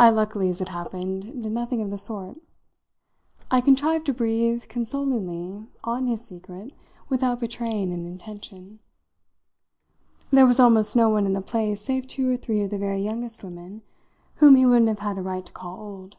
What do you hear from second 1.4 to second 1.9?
did nothing of